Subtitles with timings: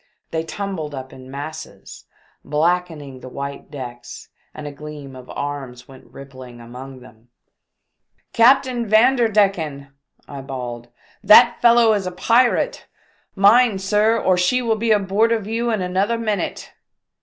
[0.31, 2.05] They tumbled up in masses,
[2.43, 7.29] blackening the white decks, and a gleam of arms went rippling among them.
[8.33, 9.91] "Captain Vanderdecken!"
[10.27, 10.87] I bawled,
[11.23, 12.87] "that fellow is a pirate!
[13.35, 16.73] Mind, sir, or she will be aboard of you in another minute